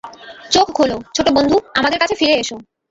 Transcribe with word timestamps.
চোখ 0.51 0.67
খোলো, 0.73 0.97
ছোট 1.15 1.27
বন্ধু, 1.29 1.55
আমাদের 1.75 1.99
কাছে 1.99 2.15
ফিরে 2.15 2.35
এসো। 2.39 2.55